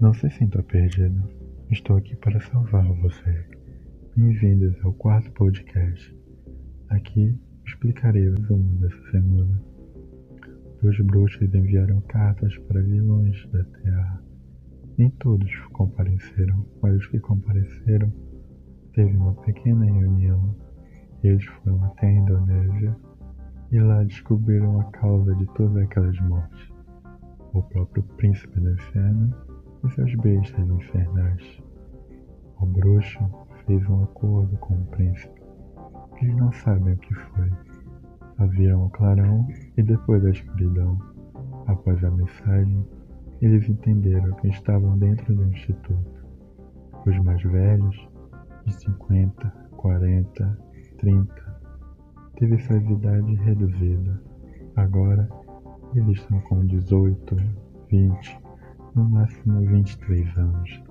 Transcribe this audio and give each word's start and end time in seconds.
Não 0.00 0.12
se 0.12 0.28
sinta 0.28 0.60
perdido. 0.60 1.22
Estou 1.70 1.96
aqui 1.96 2.16
para 2.16 2.40
salvar 2.40 2.84
você. 2.94 3.46
Bem-vindos 4.16 4.74
ao 4.84 4.92
quarto 4.92 5.30
podcast. 5.30 6.18
Aqui 6.90 7.38
explicarei 7.64 8.28
o 8.28 8.34
resumo 8.34 8.76
dessa 8.80 9.10
semana. 9.12 9.62
Dois 10.82 11.00
bruxos 11.00 11.54
enviaram 11.54 12.00
cartas 12.02 12.58
para 12.66 12.82
vilões 12.82 13.46
da 13.52 13.62
Terra. 13.62 14.22
Nem 14.98 15.10
todos 15.10 15.50
compareceram, 15.72 16.66
mas 16.82 16.96
os 16.96 17.06
que 17.06 17.20
compareceram 17.20 18.12
teve 18.94 19.16
uma 19.16 19.34
pequena 19.42 19.84
reunião. 19.84 20.56
Eles 21.22 21.44
foram 21.44 21.84
até 21.84 22.08
a 22.08 22.12
Indonésia 22.12 22.96
e 23.70 23.78
lá 23.78 24.02
descobriram 24.02 24.80
a 24.80 24.84
causa 24.90 25.34
de 25.36 25.46
todas 25.54 25.76
aquelas 25.76 26.18
mortes. 26.20 26.68
O 27.52 27.62
próprio 27.62 28.02
príncipe 28.16 28.58
do 28.58 28.72
inferno 28.72 29.53
e 29.84 29.90
seus 29.90 30.14
bestas 30.16 30.68
infernais. 30.68 31.62
O 32.60 32.66
bruxo 32.66 33.18
fez 33.66 33.86
um 33.88 34.02
acordo 34.04 34.56
com 34.58 34.74
o 34.74 34.86
príncipe. 34.86 35.42
Eles 36.20 36.36
não 36.36 36.52
sabem 36.52 36.94
o 36.94 36.98
que 36.98 37.14
foi. 37.14 37.50
Só 38.36 38.46
viram 38.46 38.86
o 38.86 38.90
clarão 38.90 39.46
e 39.76 39.82
depois 39.82 40.24
a 40.24 40.30
escuridão. 40.30 40.98
Após 41.66 42.02
a 42.04 42.10
mensagem, 42.10 42.86
eles 43.40 43.68
entenderam 43.68 44.32
que 44.36 44.48
estavam 44.48 44.96
dentro 44.98 45.34
do 45.34 45.44
instituto. 45.44 46.24
Os 47.06 47.18
mais 47.20 47.42
velhos, 47.42 48.08
de 48.64 48.72
50, 48.74 49.50
40, 49.76 50.58
30, 50.98 51.60
teve 52.36 52.58
sua 52.60 52.76
idade 52.76 53.34
reduzida. 53.34 54.22
Agora, 54.76 55.28
eles 55.94 56.18
estão 56.18 56.40
com 56.40 56.64
18, 56.64 57.36
20, 57.90 58.43
no 58.94 59.08
máximo 59.08 59.60
23 59.66 60.38
anos. 60.38 60.82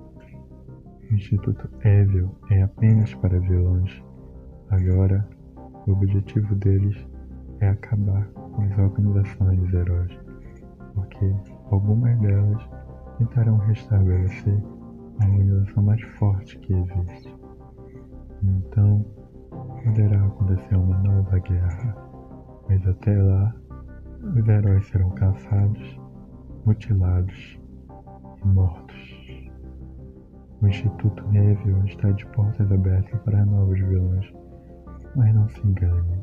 O 1.10 1.14
Instituto 1.14 1.68
Evil 1.86 2.30
é 2.50 2.62
apenas 2.62 3.14
para 3.14 3.38
vilões. 3.40 4.02
Agora, 4.70 5.26
o 5.86 5.92
objetivo 5.92 6.54
deles 6.56 6.96
é 7.60 7.68
acabar 7.68 8.26
com 8.28 8.62
as 8.62 8.78
organizações 8.78 9.58
dos 9.58 9.72
heróis, 9.72 10.12
porque 10.94 11.34
algumas 11.70 12.18
delas 12.20 12.68
tentarão 13.18 13.56
restabelecer 13.58 14.62
a 15.20 15.26
organização 15.26 15.82
mais 15.82 16.02
forte 16.18 16.58
que 16.58 16.74
existe. 16.74 17.34
Então, 18.42 19.04
poderá 19.84 20.26
acontecer 20.26 20.76
uma 20.76 20.98
nova 20.98 21.38
guerra, 21.38 21.96
mas 22.68 22.86
até 22.86 23.22
lá, 23.22 23.54
os 24.36 24.48
heróis 24.48 24.86
serão 24.88 25.10
caçados, 25.10 26.00
mutilados 26.66 27.63
mortos. 28.44 28.94
O 30.60 30.66
Instituto 30.66 31.26
Neville 31.28 31.86
está 31.86 32.10
de 32.10 32.24
portas 32.26 32.70
abertas 32.70 33.20
para 33.22 33.44
novos 33.44 33.78
vilões, 33.78 34.32
mas 35.14 35.34
não 35.34 35.48
se 35.48 35.66
engane. 35.66 36.22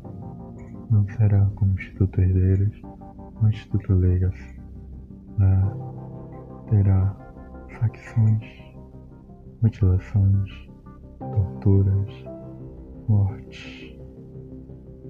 Não 0.90 1.06
será 1.08 1.44
como 1.54 1.72
o 1.72 1.74
Instituto 1.74 2.20
Herdeiros 2.20 2.80
ou 2.82 3.42
o 3.42 3.48
Instituto 3.48 3.92
Legacy. 3.94 4.60
Lá 5.38 5.76
terá 6.68 7.16
facções, 7.78 8.44
mutilações, 9.62 10.50
torturas, 11.18 12.24
mortes. 13.08 13.96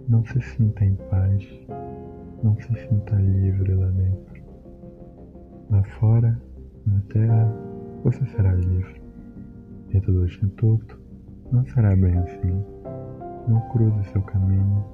Não 0.09 0.25
se 0.27 0.41
sinta 0.41 0.85
em 0.85 0.95
paz, 0.95 1.67
não 2.43 2.57
se 2.57 2.75
sinta 2.75 3.17
livre 3.17 3.75
lá 3.75 3.89
dentro. 3.89 4.43
Lá 5.71 5.83
fora 5.85 6.52
na 6.87 7.01
terra, 7.13 7.53
você 8.03 8.25
será 8.27 8.53
livre. 8.55 9.01
Dentro 9.89 10.13
do 10.13 10.25
instituto, 10.25 10.99
não 11.51 11.65
será 11.67 11.95
bem 11.95 12.17
assim. 12.19 12.65
Não 13.49 13.61
cruze 13.71 14.05
seu 14.11 14.23
caminho. 14.23 14.85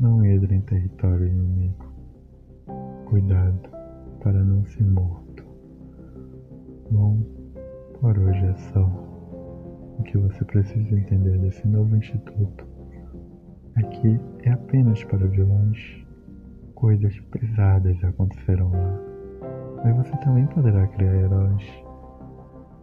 Não 0.00 0.24
entre 0.24 0.54
em 0.54 0.60
território 0.62 1.26
inimigo. 1.26 1.86
Cuidado 3.06 3.70
para 4.22 4.42
não 4.42 4.64
ser 4.66 4.84
morto. 4.84 5.44
Bom, 6.90 7.18
por 8.00 8.18
hoje 8.18 8.44
é 8.44 8.54
só. 8.72 8.84
O 9.98 10.02
que 10.02 10.18
você 10.18 10.44
precisa 10.44 10.98
entender 10.98 11.38
desse 11.38 11.66
novo 11.66 11.96
instituto 11.96 12.66
é 13.76 13.82
que 13.82 14.20
é 14.42 14.52
apenas 14.52 15.02
para 15.04 15.26
vilões. 15.26 16.04
Coisas 16.74 17.18
pesadas 17.30 18.02
acontecerão 18.04 18.70
lá 18.70 19.05
mas 19.86 19.96
você 19.98 20.16
também 20.16 20.44
poderá 20.46 20.84
criar 20.88 21.14
heróis. 21.14 21.62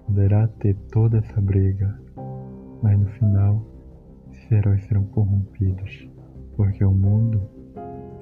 Poderá 0.05 0.47
ter 0.47 0.73
toda 0.89 1.17
essa 1.17 1.41
briga, 1.41 1.99
mas 2.81 2.97
no 2.97 3.07
final, 3.07 3.61
esses 4.31 4.49
heróis 4.49 4.81
serão 4.85 5.03
corrompidos, 5.07 6.09
porque 6.55 6.83
o 6.85 6.93
mundo 6.93 7.41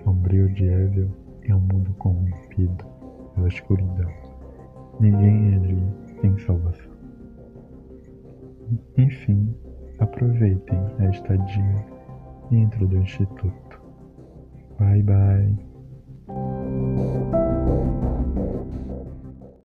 sombrio 0.03 0.52
de 0.53 0.66
Evil 0.66 1.12
é 1.44 1.53
um 1.53 1.59
mundo 1.59 1.94
corrompido 2.00 2.84
pela 3.36 3.47
escuridão. 3.47 4.12
Ninguém 5.00 5.56
ali 5.56 5.84
tem 6.19 6.38
salvação. 6.40 6.92
Enfim, 8.98 9.53
aproveitem 10.00 10.80
a 10.98 11.06
estadia 11.06 11.86
dentro 12.50 12.88
do 12.88 12.98
Instituto. 12.98 13.80
Bye 14.80 15.03
bye. 15.03 15.71